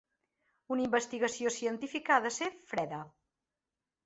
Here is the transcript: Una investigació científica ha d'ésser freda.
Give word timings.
Una 0.75 0.83
investigació 0.85 1.51
científica 1.57 2.17
ha 2.17 2.25
d'ésser 2.25 2.49
freda. 2.73 3.05